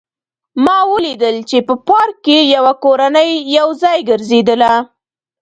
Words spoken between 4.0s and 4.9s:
ګرځېدله